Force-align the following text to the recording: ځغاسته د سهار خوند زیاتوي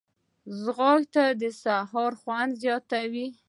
ځغاسته 0.61 1.23
د 1.41 1.43
سهار 1.63 2.11
خوند 2.21 2.51
زیاتوي 2.63 3.27